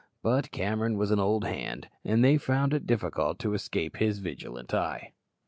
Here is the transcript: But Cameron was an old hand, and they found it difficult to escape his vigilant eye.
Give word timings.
But 0.23 0.49
Cameron 0.49 0.97
was 0.97 1.11
an 1.11 1.19
old 1.19 1.43
hand, 1.43 1.87
and 2.03 2.23
they 2.25 2.39
found 2.39 2.73
it 2.73 2.87
difficult 2.87 3.37
to 3.37 3.53
escape 3.53 3.97
his 3.97 4.17
vigilant 4.17 4.73
eye. 4.73 5.13